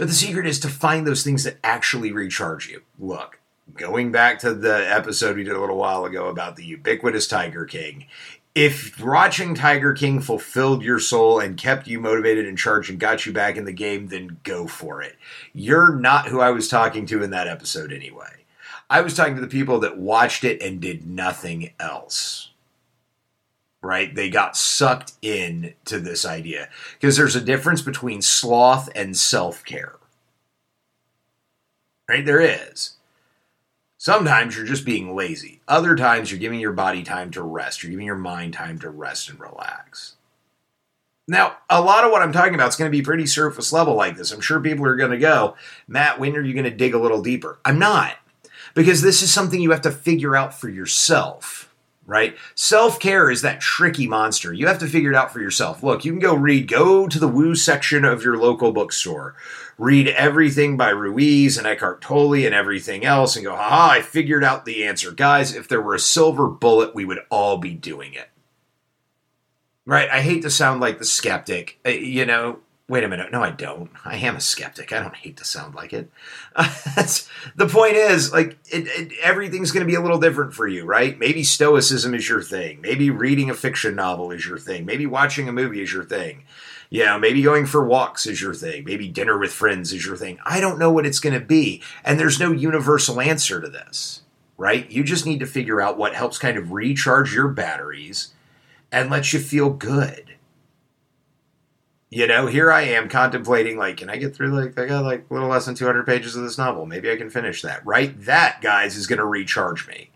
But 0.01 0.09
the 0.09 0.15
secret 0.15 0.47
is 0.47 0.59
to 0.61 0.69
find 0.69 1.07
those 1.07 1.23
things 1.23 1.45
that 1.45 1.59
actually 1.63 2.11
recharge 2.11 2.71
you. 2.71 2.81
Look, 2.99 3.39
going 3.75 4.11
back 4.11 4.39
to 4.39 4.55
the 4.55 4.91
episode 4.91 5.37
we 5.37 5.45
did 5.45 5.55
a 5.55 5.61
little 5.61 5.77
while 5.77 6.07
ago 6.07 6.29
about 6.29 6.57
the 6.57 6.65
ubiquitous 6.65 7.29
Tiger 7.29 7.67
King, 7.67 8.07
if 8.55 8.99
watching 8.99 9.55
Tiger 9.55 9.93
King 9.93 10.23
fulfilled 10.23 10.83
your 10.83 11.01
soul 11.01 11.39
and 11.39 11.59
kept 11.59 11.87
you 11.87 12.01
motivated 12.01 12.47
and 12.47 12.57
charged 12.57 12.89
and 12.89 12.99
got 12.99 13.27
you 13.27 13.35
back 13.35 13.59
in 13.59 13.67
the 13.67 13.75
game, 13.75 14.07
then 14.07 14.39
go 14.43 14.67
for 14.67 15.03
it. 15.03 15.17
You're 15.53 15.95
not 15.95 16.29
who 16.29 16.41
I 16.41 16.49
was 16.49 16.67
talking 16.67 17.05
to 17.05 17.23
in 17.23 17.29
that 17.33 17.47
episode 17.47 17.93
anyway. 17.93 18.47
I 18.89 19.03
was 19.03 19.13
talking 19.13 19.35
to 19.35 19.43
the 19.43 19.49
people 19.49 19.81
that 19.81 19.99
watched 19.99 20.45
it 20.45 20.63
and 20.63 20.81
did 20.81 21.07
nothing 21.07 21.75
else. 21.79 22.50
Right? 23.83 24.15
They 24.15 24.29
got 24.29 24.57
sucked 24.57 25.13
in 25.23 25.75
to 25.87 25.99
this 25.99 26.27
idea 26.27 26.69
because 26.99 27.17
there's 27.17 27.37
a 27.37 27.41
difference 27.41 27.81
between 27.81 28.21
sloth 28.21 28.91
and 28.95 29.17
self 29.17 29.65
care. 29.65 29.95
Right? 32.09 32.25
There 32.25 32.41
is. 32.41 32.97
Sometimes 33.97 34.57
you're 34.57 34.65
just 34.65 34.87
being 34.87 35.15
lazy. 35.15 35.61
Other 35.69 35.95
times 35.95 36.31
you're 36.31 36.41
giving 36.41 36.59
your 36.59 36.73
body 36.73 37.03
time 37.03 37.31
to 37.33 37.43
rest. 37.43 37.83
You're 37.83 37.91
giving 37.91 38.07
your 38.07 38.17
mind 38.17 38.55
time 38.55 38.79
to 38.79 38.89
rest 38.89 39.29
and 39.29 39.39
relax. 39.39 40.17
Now, 41.29 41.59
a 41.69 41.81
lot 41.81 42.05
of 42.05 42.11
what 42.11 42.23
I'm 42.23 42.33
talking 42.33 42.55
about 42.55 42.71
is 42.71 42.77
going 42.77 42.91
to 42.91 42.97
be 42.97 43.03
pretty 43.03 43.27
surface 43.27 43.73
level 43.73 43.95
like 43.95 44.17
this. 44.17 44.33
I'm 44.33 44.41
sure 44.41 44.59
people 44.59 44.85
are 44.87 44.97
going 44.97 45.13
to 45.13 45.19
go, 45.19 45.55
Matt, 45.87 46.19
when 46.19 46.35
are 46.35 46.43
you 46.43 46.55
going 46.55 46.65
to 46.65 46.71
dig 46.71 46.93
a 46.93 46.99
little 46.99 47.23
deeper? 47.23 47.61
I'm 47.65 47.79
not, 47.79 48.17
because 48.75 49.01
this 49.01 49.23
is 49.23 49.33
something 49.33 49.61
you 49.61 49.71
have 49.71 49.83
to 49.83 49.93
figure 49.93 50.35
out 50.35 50.59
for 50.59 50.69
yourself 50.69 51.70
right? 52.11 52.37
Self 52.57 52.99
care 52.99 53.31
is 53.31 53.43
that 53.43 53.61
tricky 53.61 54.09
monster. 54.09 54.53
You 54.53 54.67
have 54.67 54.81
to 54.81 54.89
figure 54.89 55.13
it 55.13 55.17
out 55.17 55.33
for 55.33 55.41
yourself. 55.41 55.81
Look, 55.81 56.05
you 56.05 56.11
can 56.11 56.19
go 56.19 56.35
read, 56.35 56.67
go 56.67 57.07
to 57.07 57.19
the 57.21 57.29
woo 57.29 57.55
section 57.55 58.05
of 58.05 58.25
your 58.25 58.37
local 58.37 58.73
bookstore, 58.73 59.37
read 59.79 60.09
everything 60.09 60.77
by 60.77 60.91
Ruiz 60.91 61.57
and 61.57 61.69
Eckhart 61.69 62.01
Tolle 62.01 62.45
and 62.45 62.55
everything 62.55 63.05
else, 63.05 63.37
and 63.37 63.45
go, 63.45 63.55
haha, 63.55 63.93
I 63.93 64.03
figured 64.03 64.43
out 64.43 64.65
the 64.65 64.85
answer. 64.85 65.13
Guys, 65.13 65.55
if 65.55 65.69
there 65.69 65.81
were 65.81 65.95
a 65.95 66.01
silver 66.01 66.49
bullet, 66.49 66.97
we 66.97 67.05
would 67.05 67.21
all 67.31 67.59
be 67.59 67.75
doing 67.75 68.13
it. 68.15 68.29
Right? 69.87 70.11
I 70.11 70.21
hate 70.21 70.43
to 70.43 70.51
sound 70.51 70.81
like 70.81 70.99
the 70.99 71.05
skeptic. 71.05 71.79
Uh, 71.87 71.91
you 71.91 72.27
know, 72.27 72.59
Wait 72.91 73.05
a 73.05 73.09
minute. 73.09 73.31
No, 73.31 73.41
I 73.41 73.53
don't. 73.53 73.89
I 74.05 74.17
am 74.17 74.35
a 74.35 74.41
skeptic. 74.41 74.93
I 74.93 74.99
don't 74.99 75.15
hate 75.15 75.37
to 75.37 75.45
sound 75.45 75.77
like 75.77 75.93
it. 75.93 76.11
the 76.57 77.69
point 77.71 77.95
is, 77.95 78.33
like, 78.33 78.59
it, 78.69 78.89
it, 78.89 79.13
everything's 79.23 79.71
going 79.71 79.87
to 79.87 79.91
be 79.91 79.95
a 79.95 80.01
little 80.01 80.19
different 80.19 80.55
for 80.55 80.67
you, 80.67 80.85
right? 80.85 81.17
Maybe 81.17 81.45
stoicism 81.45 82.15
is 82.15 82.29
your 82.29 82.43
thing. 82.43 82.81
Maybe 82.81 83.09
reading 83.09 83.49
a 83.49 83.55
fiction 83.55 83.95
novel 83.95 84.33
is 84.33 84.45
your 84.45 84.59
thing. 84.59 84.87
Maybe 84.87 85.07
watching 85.07 85.49
a 85.49 85.53
movie 85.53 85.81
is 85.81 85.93
your 85.93 86.03
thing. 86.03 86.43
Yeah, 86.91 87.17
maybe 87.17 87.43
going 87.43 87.67
for 87.67 87.87
walks 87.87 88.27
is 88.27 88.43
your 88.43 88.55
thing. 88.55 88.83
Maybe 88.83 89.07
dinner 89.07 89.39
with 89.39 89.53
friends 89.53 89.93
is 89.93 90.05
your 90.05 90.17
thing. 90.17 90.41
I 90.45 90.59
don't 90.59 90.81
know 90.81 90.91
what 90.91 91.07
it's 91.07 91.21
going 91.21 91.39
to 91.39 91.47
be. 91.47 91.85
And 92.05 92.19
there's 92.19 92.41
no 92.41 92.51
universal 92.51 93.21
answer 93.21 93.61
to 93.61 93.69
this, 93.69 94.23
right? 94.57 94.91
You 94.91 95.05
just 95.05 95.27
need 95.27 95.39
to 95.39 95.47
figure 95.47 95.81
out 95.81 95.97
what 95.97 96.17
helps 96.17 96.39
kind 96.39 96.59
of 96.59 96.73
recharge 96.73 97.33
your 97.33 97.47
batteries 97.47 98.33
and 98.91 99.11
lets 99.11 99.33
you 99.33 99.39
feel 99.39 99.71
good 99.71 100.31
you 102.11 102.27
know, 102.27 102.47
here 102.47 102.73
I 102.73 102.83
am 102.83 103.09
contemplating, 103.09 103.79
like, 103.79 103.99
can 103.99 104.11
I 104.11 104.17
get 104.17 104.35
through, 104.35 104.49
like, 104.49 104.77
I 104.79 104.87
got 104.87 105.05
like 105.05 105.27
a 105.31 105.33
little 105.33 105.49
less 105.49 105.67
than 105.67 105.77
200 105.77 106.05
pages 106.05 106.35
of 106.35 106.43
this 106.43 106.59
novel. 106.59 106.85
Maybe 106.85 107.11
I 107.11 107.17
can 107.17 107.31
finish 107.31 107.63
that. 107.63 107.87
Right? 107.87 108.21
That, 108.25 108.61
guys, 108.61 108.97
is 108.97 109.07
going 109.07 109.21
to 109.21 109.25
recharge 109.25 109.87
me. 109.87 110.11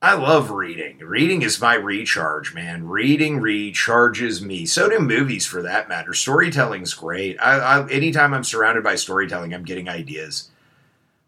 I 0.00 0.14
love 0.14 0.50
reading. 0.50 0.98
Reading 0.98 1.42
is 1.42 1.60
my 1.60 1.74
recharge, 1.74 2.54
man. 2.54 2.86
Reading 2.86 3.40
recharges 3.40 4.40
me. 4.40 4.66
So 4.66 4.88
do 4.88 5.00
movies, 5.00 5.46
for 5.46 5.62
that 5.62 5.88
matter. 5.88 6.14
Storytelling's 6.14 6.94
great. 6.94 7.36
I, 7.40 7.58
I, 7.58 7.88
anytime 7.88 8.32
I'm 8.32 8.44
surrounded 8.44 8.84
by 8.84 8.94
storytelling, 8.94 9.52
I'm 9.52 9.64
getting 9.64 9.88
ideas. 9.88 10.50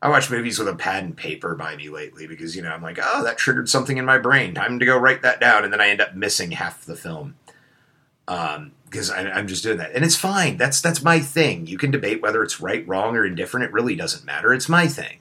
I 0.01 0.11
watch 0.11 0.31
movies 0.31 0.61
with 0.61 0.69
a 0.69 0.77
pad 0.77 1.03
and 1.03 1.17
paper 1.17 1.57
by 1.57 1.75
me 1.75 1.89
lately 1.89 2.29
because, 2.29 2.55
you 2.55 2.63
know, 2.63 2.71
I'm 2.71 2.83
like, 2.83 3.01
oh, 3.03 3.25
that 3.25 3.39
triggered 3.39 3.69
something 3.69 3.97
in 3.97 4.05
my 4.05 4.19
brain. 4.19 4.55
Time 4.55 4.79
to 4.79 4.87
go 4.87 4.97
write 4.97 5.23
that 5.23 5.41
down. 5.41 5.65
And 5.65 5.73
then 5.73 5.81
I 5.81 5.89
end 5.89 6.01
up 6.01 6.15
missing 6.15 6.53
half 6.53 6.85
the 6.85 6.95
film. 6.95 7.35
Um, 8.29 8.73
because 8.85 9.11
I'm 9.11 9.47
just 9.47 9.63
doing 9.63 9.79
that, 9.79 9.95
and 9.95 10.05
it's 10.05 10.17
fine. 10.17 10.57
That's 10.57 10.81
that's 10.81 11.03
my 11.03 11.19
thing. 11.19 11.67
You 11.67 11.77
can 11.77 11.91
debate 11.91 12.23
whether 12.23 12.43
it's 12.43 12.61
right, 12.61 12.87
wrong, 12.89 13.17
or 13.17 13.27
indifferent. 13.27 13.65
It 13.65 13.73
really 13.73 13.95
doesn't 13.97 14.25
matter. 14.25 14.55
It's 14.55 14.69
my 14.69 14.87
thing. 14.87 15.19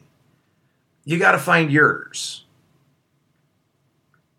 You 1.03 1.19
got 1.19 1.33
to 1.33 1.37
find 1.37 1.71
yours, 1.71 2.45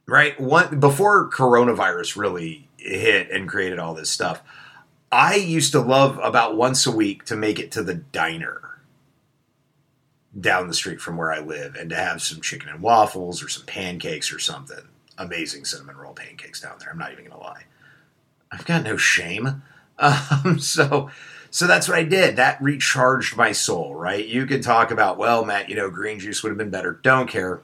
right? 0.06 0.38
One 0.40 0.80
before 0.80 1.28
coronavirus 1.30 2.16
really 2.16 2.68
hit 2.78 3.30
and 3.30 3.48
created 3.48 3.78
all 3.78 3.94
this 3.94 4.10
stuff. 4.10 4.42
I 5.10 5.36
used 5.36 5.72
to 5.72 5.80
love 5.80 6.18
about 6.22 6.56
once 6.56 6.86
a 6.86 6.92
week 6.92 7.24
to 7.26 7.36
make 7.36 7.58
it 7.58 7.70
to 7.72 7.82
the 7.82 7.94
diner 7.94 8.80
down 10.38 10.68
the 10.68 10.74
street 10.74 11.00
from 11.00 11.16
where 11.16 11.32
I 11.32 11.40
live 11.40 11.74
and 11.74 11.90
to 11.90 11.96
have 11.96 12.22
some 12.22 12.40
chicken 12.40 12.68
and 12.68 12.80
waffles 12.80 13.42
or 13.42 13.48
some 13.48 13.66
pancakes 13.66 14.32
or 14.32 14.38
something. 14.38 14.84
Amazing 15.16 15.64
cinnamon 15.64 15.96
roll 15.96 16.12
pancakes 16.12 16.60
down 16.60 16.76
there. 16.78 16.90
I'm 16.90 16.98
not 16.98 17.12
even 17.12 17.24
going 17.24 17.38
to 17.38 17.44
lie. 17.44 17.64
I've 18.50 18.64
got 18.66 18.84
no 18.84 18.96
shame. 18.96 19.62
Um, 20.00 20.60
so, 20.60 21.10
so 21.50 21.66
that's 21.66 21.88
what 21.88 21.98
I 21.98 22.04
did. 22.04 22.36
That 22.36 22.62
recharged 22.62 23.36
my 23.36 23.50
soul, 23.50 23.96
right? 23.96 24.24
You 24.24 24.46
could 24.46 24.62
talk 24.62 24.92
about, 24.92 25.18
well, 25.18 25.44
Matt, 25.44 25.68
you 25.68 25.74
know, 25.74 25.90
green 25.90 26.20
juice 26.20 26.40
would 26.44 26.50
have 26.50 26.56
been 26.56 26.70
better. 26.70 27.00
Don't 27.02 27.28
care. 27.28 27.62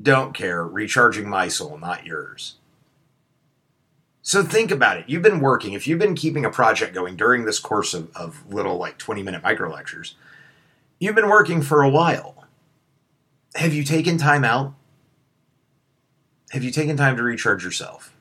Don't 0.00 0.32
care. 0.32 0.64
Recharging 0.64 1.28
my 1.28 1.48
soul, 1.48 1.76
not 1.76 2.06
yours. 2.06 2.54
So 4.22 4.42
think 4.42 4.70
about 4.70 4.96
it. 4.96 5.04
You've 5.06 5.22
been 5.22 5.40
working, 5.40 5.74
if 5.74 5.86
you've 5.86 5.98
been 5.98 6.14
keeping 6.14 6.46
a 6.46 6.50
project 6.50 6.94
going 6.94 7.14
during 7.14 7.44
this 7.44 7.58
course 7.58 7.92
of, 7.92 8.10
of 8.16 8.50
little 8.50 8.78
like 8.78 8.96
20 8.96 9.22
minute 9.22 9.42
micro 9.42 9.70
lectures, 9.70 10.14
you've 10.98 11.14
been 11.14 11.28
working 11.28 11.60
for 11.60 11.82
a 11.82 11.90
while. 11.90 12.46
Have 13.54 13.74
you 13.74 13.84
taken 13.84 14.16
time 14.16 14.42
out? 14.42 14.72
Have 16.52 16.64
you 16.64 16.70
taken 16.70 16.96
time 16.96 17.18
to 17.18 17.22
recharge 17.22 17.64
yourself? 17.64 18.13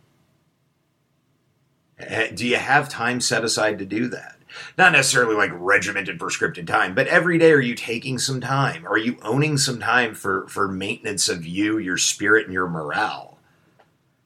Do 2.35 2.47
you 2.47 2.57
have 2.57 2.89
time 2.89 3.21
set 3.21 3.43
aside 3.43 3.79
to 3.79 3.85
do 3.85 4.07
that? 4.09 4.37
Not 4.77 4.91
necessarily 4.91 5.35
like 5.35 5.51
regimented, 5.53 6.19
prescripted 6.19 6.67
time, 6.67 6.93
but 6.93 7.07
every 7.07 7.37
day 7.37 7.51
are 7.51 7.59
you 7.59 7.75
taking 7.75 8.19
some 8.19 8.39
time? 8.39 8.85
Are 8.87 8.97
you 8.97 9.17
owning 9.23 9.57
some 9.57 9.79
time 9.79 10.13
for, 10.13 10.47
for 10.47 10.67
maintenance 10.67 11.27
of 11.27 11.45
you, 11.45 11.79
your 11.79 11.97
spirit, 11.97 12.45
and 12.45 12.53
your 12.53 12.67
morale? 12.67 13.33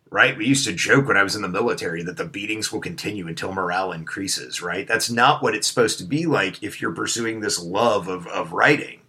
right? 0.10 0.38
We 0.38 0.46
used 0.46 0.66
to 0.66 0.74
joke 0.74 1.08
when 1.08 1.18
I 1.18 1.24
was 1.24 1.36
in 1.36 1.42
the 1.42 1.48
military 1.48 2.04
that 2.04 2.18
the 2.18 2.26
beatings 2.26 2.72
will 2.72 2.80
continue 2.80 3.28
until 3.28 3.54
morale 3.54 3.92
increases, 3.92 4.62
right? 4.62 4.88
That's 4.88 5.10
not 5.10 5.44
what 5.44 5.56
it's 5.56 5.68
supposed 5.68 5.98
to 6.00 6.06
be 6.06 6.26
like 6.26 6.64
if 6.64 6.82
you're 6.82 6.94
pursuing 6.94 7.40
this 7.40 7.62
love 7.62 8.08
of, 8.08 8.28
of 8.28 8.54
writing. 8.54 9.02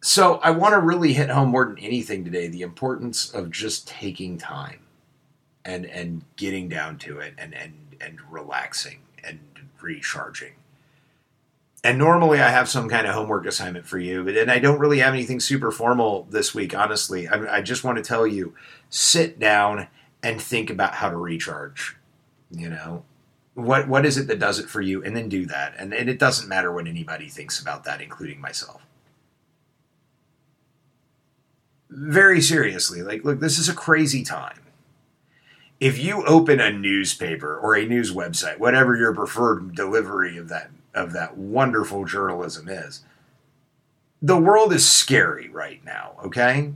So 0.00 0.40
I 0.42 0.50
want 0.50 0.72
to 0.72 0.80
really 0.80 1.12
hit 1.12 1.30
home 1.30 1.50
more 1.50 1.66
than 1.66 1.78
anything 1.78 2.24
today 2.24 2.48
the 2.48 2.62
importance 2.62 3.30
of 3.30 3.50
just 3.50 3.86
taking 3.86 4.38
time 4.38 4.80
and 5.68 5.84
and 5.84 6.22
getting 6.36 6.68
down 6.68 6.96
to 6.96 7.18
it 7.18 7.34
and 7.36 7.54
and 7.54 7.74
and 8.00 8.18
relaxing 8.30 9.00
and 9.22 9.38
recharging. 9.80 10.54
And 11.84 11.98
normally 11.98 12.40
I 12.40 12.48
have 12.48 12.68
some 12.68 12.88
kind 12.88 13.06
of 13.06 13.14
homework 13.14 13.46
assignment 13.46 13.86
for 13.86 13.98
you, 13.98 14.24
but 14.24 14.36
and 14.36 14.50
I 14.50 14.58
don't 14.58 14.80
really 14.80 14.98
have 14.98 15.12
anything 15.12 15.40
super 15.40 15.70
formal 15.70 16.26
this 16.30 16.54
week. 16.54 16.74
Honestly, 16.74 17.28
I, 17.28 17.58
I 17.58 17.62
just 17.62 17.84
want 17.84 17.98
to 17.98 18.02
tell 18.02 18.26
you, 18.26 18.54
sit 18.88 19.38
down 19.38 19.88
and 20.22 20.40
think 20.40 20.70
about 20.70 20.94
how 20.94 21.10
to 21.10 21.16
recharge. 21.16 21.96
You 22.50 22.70
know, 22.70 23.04
what 23.52 23.86
what 23.88 24.06
is 24.06 24.16
it 24.16 24.26
that 24.28 24.38
does 24.38 24.58
it 24.58 24.70
for 24.70 24.80
you, 24.80 25.04
and 25.04 25.14
then 25.14 25.28
do 25.28 25.44
that. 25.46 25.74
And 25.78 25.92
and 25.92 26.08
it 26.08 26.18
doesn't 26.18 26.48
matter 26.48 26.72
what 26.72 26.86
anybody 26.86 27.28
thinks 27.28 27.60
about 27.60 27.84
that, 27.84 28.00
including 28.00 28.40
myself. 28.40 28.80
Very 31.90 32.40
seriously, 32.40 33.02
like 33.02 33.22
look, 33.22 33.38
this 33.38 33.58
is 33.58 33.68
a 33.68 33.74
crazy 33.74 34.24
time 34.24 34.60
if 35.80 35.98
you 35.98 36.24
open 36.26 36.60
a 36.60 36.72
newspaper 36.72 37.56
or 37.56 37.74
a 37.74 37.86
news 37.86 38.12
website, 38.12 38.58
whatever 38.58 38.96
your 38.96 39.14
preferred 39.14 39.74
delivery 39.74 40.36
of 40.36 40.48
that 40.48 40.70
of 40.94 41.12
that 41.12 41.36
wonderful 41.36 42.04
journalism 42.04 42.68
is. 42.68 43.02
The 44.20 44.36
world 44.36 44.72
is 44.72 44.88
scary 44.88 45.48
right 45.48 45.84
now, 45.84 46.12
okay? 46.24 46.72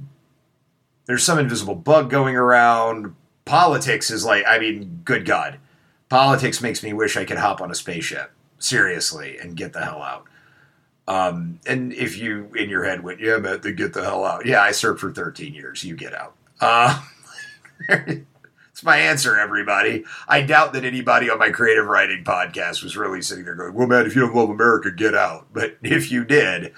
There's 1.06 1.24
some 1.24 1.38
invisible 1.38 1.74
bug 1.74 2.08
going 2.08 2.36
around. 2.36 3.16
Politics 3.44 4.10
is 4.10 4.24
like, 4.24 4.44
I 4.46 4.58
mean, 4.60 5.02
good 5.04 5.26
God. 5.26 5.58
Politics 6.08 6.60
makes 6.60 6.82
me 6.82 6.92
wish 6.92 7.16
I 7.16 7.24
could 7.24 7.38
hop 7.38 7.60
on 7.60 7.70
a 7.70 7.74
spaceship, 7.74 8.30
seriously, 8.58 9.38
and 9.38 9.56
get 9.56 9.72
the 9.72 9.84
hell 9.84 10.02
out. 10.02 10.26
Um, 11.08 11.58
and 11.66 11.92
if 11.92 12.16
you 12.16 12.52
in 12.54 12.70
your 12.70 12.84
head 12.84 13.02
went, 13.02 13.18
yeah, 13.18 13.38
then 13.38 13.74
get 13.74 13.92
the 13.92 14.04
hell 14.04 14.24
out. 14.24 14.46
Yeah, 14.46 14.62
I 14.62 14.70
served 14.70 15.00
for 15.00 15.10
13 15.10 15.52
years. 15.52 15.82
You 15.82 15.96
get 15.96 16.14
out. 16.14 16.34
Uh, 16.60 17.02
my 18.84 18.98
answer, 18.98 19.38
everybody. 19.38 20.04
I 20.28 20.42
doubt 20.42 20.72
that 20.72 20.84
anybody 20.84 21.30
on 21.30 21.38
my 21.38 21.50
creative 21.50 21.86
writing 21.86 22.24
podcast 22.24 22.82
was 22.82 22.96
really 22.96 23.22
sitting 23.22 23.44
there 23.44 23.54
going, 23.54 23.74
well, 23.74 23.86
man, 23.86 24.06
if 24.06 24.14
you 24.14 24.22
don't 24.22 24.34
love 24.34 24.50
America, 24.50 24.90
get 24.90 25.14
out. 25.14 25.46
But 25.52 25.76
if 25.82 26.10
you 26.10 26.24
did, 26.24 26.72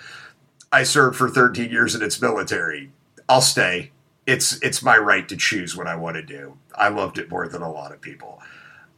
I 0.73 0.82
served 0.82 1.16
for 1.16 1.28
13 1.28 1.70
years 1.70 1.94
in 1.94 2.02
its 2.02 2.20
military. 2.20 2.90
I'll 3.28 3.40
stay. 3.40 3.92
It's 4.26 4.61
it's 4.62 4.82
my 4.82 4.96
right 4.96 5.28
to 5.28 5.37
choose 5.37 5.76
what 5.76 5.87
I 5.87 5.96
want 5.96 6.16
to 6.16 6.23
do. 6.23 6.56
I 6.75 6.88
loved 6.88 7.18
it 7.18 7.30
more 7.30 7.46
than 7.46 7.61
a 7.61 7.70
lot 7.70 7.92
of 7.92 8.00
people. 8.00 8.40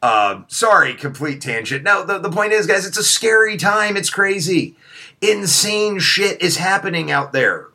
Um, 0.02 0.44
sorry, 0.48 0.94
complete 0.94 1.40
tangent. 1.40 1.82
Now, 1.82 2.04
the, 2.04 2.18
the 2.18 2.30
point 2.30 2.52
is, 2.52 2.66
guys, 2.66 2.86
it's 2.86 2.98
a 2.98 3.02
scary 3.02 3.56
time. 3.56 3.96
It's 3.96 4.10
crazy. 4.10 4.76
Insane 5.20 5.98
shit 5.98 6.40
is 6.40 6.58
happening 6.58 7.10
out 7.10 7.32
there. 7.32 7.68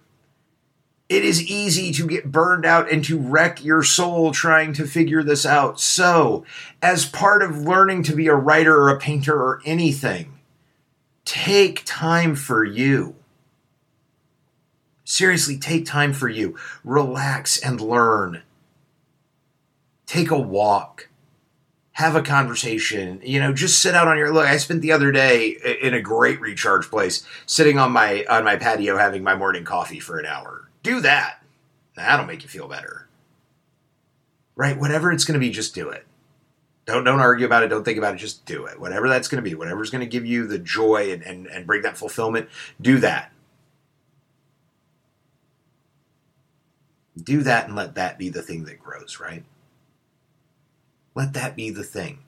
It 1.11 1.25
is 1.25 1.43
easy 1.43 1.91
to 1.91 2.07
get 2.07 2.31
burned 2.31 2.65
out 2.65 2.89
and 2.89 3.03
to 3.03 3.19
wreck 3.19 3.65
your 3.65 3.83
soul 3.83 4.31
trying 4.31 4.71
to 4.75 4.87
figure 4.87 5.23
this 5.23 5.45
out. 5.45 5.77
So, 5.77 6.45
as 6.81 7.03
part 7.03 7.43
of 7.43 7.57
learning 7.57 8.03
to 8.03 8.15
be 8.15 8.27
a 8.27 8.33
writer 8.33 8.77
or 8.77 8.87
a 8.87 8.97
painter 8.97 9.35
or 9.35 9.61
anything, 9.65 10.39
take 11.25 11.83
time 11.83 12.33
for 12.33 12.63
you. 12.63 13.17
Seriously, 15.03 15.57
take 15.57 15.85
time 15.85 16.13
for 16.13 16.29
you. 16.29 16.55
Relax 16.81 17.59
and 17.59 17.81
learn. 17.81 18.43
Take 20.05 20.31
a 20.31 20.39
walk. 20.39 21.09
Have 21.91 22.15
a 22.15 22.21
conversation. 22.21 23.19
You 23.21 23.41
know, 23.41 23.51
just 23.51 23.81
sit 23.81 23.95
out 23.95 24.07
on 24.07 24.17
your 24.17 24.33
look. 24.33 24.47
I 24.47 24.55
spent 24.55 24.81
the 24.81 24.93
other 24.93 25.11
day 25.11 25.57
in 25.81 25.93
a 25.93 26.01
great 26.01 26.39
recharge 26.39 26.89
place, 26.89 27.27
sitting 27.45 27.77
on 27.77 27.91
my 27.91 28.23
on 28.29 28.45
my 28.45 28.55
patio 28.55 28.95
having 28.97 29.23
my 29.23 29.35
morning 29.35 29.65
coffee 29.65 29.99
for 29.99 30.17
an 30.17 30.25
hour 30.25 30.69
do 30.83 31.01
that. 31.01 31.43
That'll 31.95 32.25
make 32.25 32.43
you 32.43 32.49
feel 32.49 32.67
better. 32.67 33.07
Right? 34.55 34.79
Whatever 34.79 35.11
it's 35.11 35.23
going 35.23 35.39
to 35.39 35.45
be, 35.45 35.51
just 35.51 35.75
do 35.75 35.89
it. 35.89 36.05
Don't 36.85 37.03
don't 37.03 37.19
argue 37.19 37.45
about 37.45 37.63
it. 37.63 37.67
Don't 37.67 37.83
think 37.83 37.97
about 37.97 38.15
it. 38.15 38.17
Just 38.17 38.45
do 38.45 38.65
it. 38.65 38.79
Whatever 38.79 39.07
that's 39.07 39.27
going 39.27 39.43
to 39.43 39.49
be, 39.49 39.55
whatever's 39.55 39.89
going 39.89 40.01
to 40.01 40.07
give 40.07 40.25
you 40.25 40.47
the 40.47 40.59
joy 40.59 41.11
and, 41.11 41.21
and, 41.21 41.47
and 41.47 41.67
bring 41.67 41.83
that 41.83 41.97
fulfillment, 41.97 42.49
do 42.79 42.97
that. 42.99 43.31
Do 47.21 47.43
that 47.43 47.67
and 47.67 47.75
let 47.75 47.95
that 47.95 48.17
be 48.17 48.29
the 48.29 48.41
thing 48.41 48.65
that 48.65 48.79
grows, 48.79 49.19
right? 49.19 49.43
Let 51.13 51.33
that 51.33 51.55
be 51.55 51.69
the 51.69 51.83
thing 51.83 52.19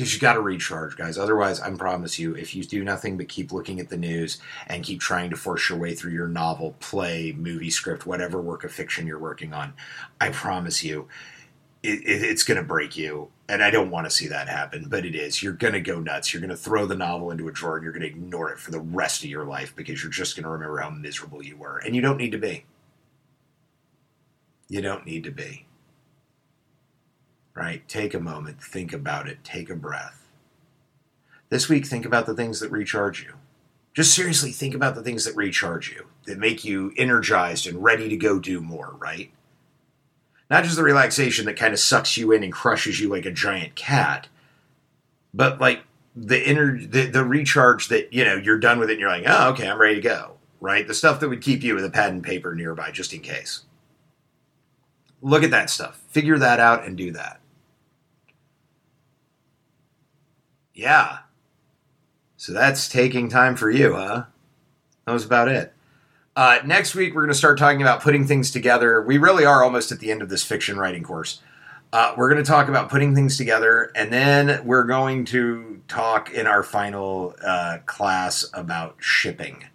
because 0.00 0.14
you 0.14 0.18
got 0.18 0.32
to 0.32 0.40
recharge, 0.40 0.96
guys. 0.96 1.18
Otherwise, 1.18 1.60
I 1.60 1.68
promise 1.72 2.18
you, 2.18 2.34
if 2.34 2.54
you 2.54 2.64
do 2.64 2.82
nothing 2.82 3.18
but 3.18 3.28
keep 3.28 3.52
looking 3.52 3.80
at 3.80 3.90
the 3.90 3.98
news 3.98 4.38
and 4.66 4.82
keep 4.82 4.98
trying 4.98 5.28
to 5.28 5.36
force 5.36 5.68
your 5.68 5.76
way 5.76 5.94
through 5.94 6.12
your 6.12 6.26
novel, 6.26 6.74
play, 6.80 7.34
movie 7.36 7.68
script, 7.68 8.06
whatever 8.06 8.40
work 8.40 8.64
of 8.64 8.72
fiction 8.72 9.06
you're 9.06 9.18
working 9.18 9.52
on, 9.52 9.74
I 10.18 10.30
promise 10.30 10.82
you, 10.82 11.06
it, 11.82 12.00
it, 12.00 12.22
it's 12.22 12.44
going 12.44 12.56
to 12.56 12.64
break 12.64 12.96
you. 12.96 13.28
And 13.46 13.62
I 13.62 13.70
don't 13.70 13.90
want 13.90 14.06
to 14.06 14.10
see 14.10 14.26
that 14.28 14.48
happen, 14.48 14.86
but 14.88 15.04
it 15.04 15.14
is. 15.14 15.42
You're 15.42 15.52
going 15.52 15.74
to 15.74 15.82
go 15.82 16.00
nuts. 16.00 16.32
You're 16.32 16.40
going 16.40 16.48
to 16.48 16.56
throw 16.56 16.86
the 16.86 16.94
novel 16.94 17.30
into 17.30 17.48
a 17.48 17.52
drawer 17.52 17.76
and 17.76 17.84
you're 17.84 17.92
going 17.92 18.00
to 18.00 18.08
ignore 18.08 18.50
it 18.50 18.58
for 18.58 18.70
the 18.70 18.80
rest 18.80 19.22
of 19.22 19.28
your 19.28 19.44
life 19.44 19.76
because 19.76 20.02
you're 20.02 20.10
just 20.10 20.34
going 20.34 20.44
to 20.44 20.50
remember 20.50 20.78
how 20.78 20.88
miserable 20.88 21.44
you 21.44 21.58
were. 21.58 21.76
And 21.76 21.94
you 21.94 22.00
don't 22.00 22.16
need 22.16 22.32
to 22.32 22.38
be. 22.38 22.64
You 24.70 24.80
don't 24.80 25.04
need 25.04 25.24
to 25.24 25.30
be 25.30 25.66
right? 27.60 27.86
Take 27.88 28.14
a 28.14 28.20
moment, 28.20 28.62
think 28.62 28.94
about 28.94 29.28
it, 29.28 29.44
take 29.44 29.68
a 29.68 29.76
breath. 29.76 30.26
This 31.50 31.68
week, 31.68 31.84
think 31.84 32.06
about 32.06 32.24
the 32.24 32.32
things 32.32 32.58
that 32.60 32.70
recharge 32.70 33.22
you. 33.22 33.34
Just 33.92 34.14
seriously 34.14 34.50
think 34.50 34.74
about 34.74 34.94
the 34.94 35.02
things 35.02 35.26
that 35.26 35.36
recharge 35.36 35.90
you, 35.90 36.06
that 36.24 36.38
make 36.38 36.64
you 36.64 36.94
energized 36.96 37.66
and 37.66 37.84
ready 37.84 38.08
to 38.08 38.16
go 38.16 38.38
do 38.38 38.62
more, 38.62 38.94
right? 38.98 39.30
Not 40.48 40.64
just 40.64 40.76
the 40.76 40.82
relaxation 40.82 41.44
that 41.44 41.58
kind 41.58 41.74
of 41.74 41.80
sucks 41.80 42.16
you 42.16 42.32
in 42.32 42.42
and 42.42 42.50
crushes 42.50 42.98
you 42.98 43.10
like 43.10 43.26
a 43.26 43.30
giant 43.30 43.74
cat, 43.74 44.28
but 45.34 45.60
like 45.60 45.82
the 46.16 46.48
inner 46.48 46.78
the, 46.78 47.08
the 47.08 47.26
recharge 47.26 47.88
that 47.88 48.10
you 48.10 48.24
know 48.24 48.36
you're 48.36 48.58
done 48.58 48.78
with 48.78 48.88
it 48.88 48.94
and 48.94 49.00
you're 49.00 49.08
like 49.08 49.22
oh 49.28 49.50
okay 49.50 49.68
i'm 49.68 49.80
ready 49.80 49.94
to 49.94 50.00
go 50.00 50.32
right 50.60 50.88
the 50.88 50.92
stuff 50.92 51.20
that 51.20 51.28
would 51.28 51.40
keep 51.40 51.62
you 51.62 51.72
with 51.72 51.84
a 51.84 51.90
pad 51.90 52.12
and 52.12 52.24
paper 52.24 52.52
nearby 52.52 52.90
just 52.90 53.12
in 53.12 53.20
case 53.20 53.62
look 55.22 55.44
at 55.44 55.52
that 55.52 55.70
stuff 55.70 56.02
figure 56.08 56.36
that 56.36 56.58
out 56.58 56.84
and 56.84 56.96
do 56.96 57.12
that 57.12 57.39
Yeah. 60.80 61.18
So 62.38 62.54
that's 62.54 62.88
taking 62.88 63.28
time 63.28 63.54
for 63.54 63.70
you, 63.70 63.96
huh? 63.96 64.24
That 65.04 65.12
was 65.12 65.26
about 65.26 65.48
it. 65.48 65.74
Uh, 66.34 66.60
next 66.64 66.94
week, 66.94 67.14
we're 67.14 67.20
going 67.20 67.32
to 67.32 67.36
start 67.36 67.58
talking 67.58 67.82
about 67.82 68.00
putting 68.00 68.26
things 68.26 68.50
together. 68.50 69.02
We 69.02 69.18
really 69.18 69.44
are 69.44 69.62
almost 69.62 69.92
at 69.92 69.98
the 69.98 70.10
end 70.10 70.22
of 70.22 70.30
this 70.30 70.42
fiction 70.42 70.78
writing 70.78 71.02
course. 71.02 71.42
Uh, 71.92 72.14
we're 72.16 72.30
going 72.30 72.42
to 72.42 72.50
talk 72.50 72.68
about 72.68 72.88
putting 72.88 73.14
things 73.14 73.36
together, 73.36 73.92
and 73.94 74.10
then 74.10 74.64
we're 74.64 74.84
going 74.84 75.26
to 75.26 75.82
talk 75.86 76.32
in 76.32 76.46
our 76.46 76.62
final 76.62 77.34
uh, 77.44 77.76
class 77.84 78.48
about 78.54 78.96
shipping, 79.00 79.66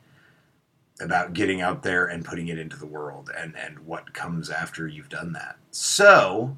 about 1.00 1.34
getting 1.34 1.62
out 1.62 1.84
there 1.84 2.08
and 2.08 2.26
putting 2.26 2.48
it 2.48 2.58
into 2.58 2.78
the 2.78 2.88
world, 2.88 3.30
and, 3.38 3.56
and 3.56 3.78
what 3.86 4.16
comes 4.16 4.50
after 4.50 4.88
you've 4.88 5.10
done 5.10 5.34
that. 5.34 5.58
So, 5.70 6.58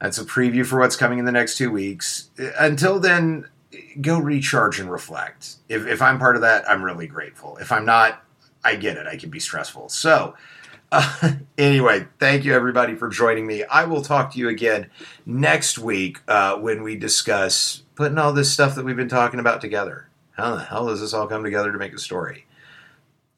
that's 0.00 0.18
a 0.18 0.24
preview 0.24 0.66
for 0.66 0.78
what's 0.78 0.96
coming 0.96 1.18
in 1.18 1.24
the 1.24 1.32
next 1.32 1.56
two 1.56 1.70
weeks. 1.70 2.30
Until 2.58 3.00
then, 3.00 3.48
go 4.00 4.18
recharge 4.18 4.80
and 4.80 4.90
reflect. 4.90 5.56
If, 5.68 5.86
if 5.86 6.02
I'm 6.02 6.18
part 6.18 6.36
of 6.36 6.42
that, 6.42 6.68
I'm 6.68 6.82
really 6.82 7.06
grateful. 7.06 7.56
If 7.58 7.72
I'm 7.72 7.84
not, 7.84 8.22
I 8.64 8.76
get 8.76 8.96
it. 8.96 9.06
I 9.06 9.16
can 9.16 9.30
be 9.30 9.40
stressful. 9.40 9.88
So, 9.88 10.34
uh, 10.92 11.32
anyway, 11.58 12.06
thank 12.18 12.44
you 12.44 12.54
everybody 12.54 12.94
for 12.94 13.08
joining 13.08 13.46
me. 13.46 13.64
I 13.64 13.84
will 13.84 14.02
talk 14.02 14.32
to 14.32 14.38
you 14.38 14.48
again 14.48 14.90
next 15.24 15.78
week 15.78 16.18
uh, 16.28 16.56
when 16.56 16.82
we 16.82 16.96
discuss 16.96 17.82
putting 17.94 18.18
all 18.18 18.32
this 18.32 18.52
stuff 18.52 18.74
that 18.74 18.84
we've 18.84 18.96
been 18.96 19.08
talking 19.08 19.40
about 19.40 19.60
together. 19.60 20.08
How 20.32 20.54
the 20.54 20.64
hell 20.64 20.86
does 20.86 21.00
this 21.00 21.14
all 21.14 21.26
come 21.26 21.42
together 21.42 21.72
to 21.72 21.78
make 21.78 21.94
a 21.94 21.98
story? 21.98 22.46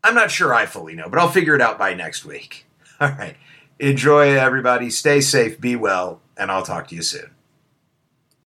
I'm 0.02 0.14
not 0.14 0.30
sure 0.30 0.54
I 0.54 0.66
fully 0.66 0.94
know, 0.94 1.08
but 1.08 1.18
I'll 1.18 1.28
figure 1.28 1.54
it 1.54 1.60
out 1.60 1.78
by 1.78 1.94
next 1.94 2.24
week. 2.24 2.66
All 3.00 3.08
right. 3.10 3.36
Enjoy, 3.78 4.36
everybody. 4.36 4.90
Stay 4.90 5.20
safe, 5.20 5.60
be 5.60 5.76
well, 5.76 6.20
and 6.36 6.50
I'll 6.50 6.62
talk 6.62 6.88
to 6.88 6.94
you 6.94 7.02
soon. 7.02 7.30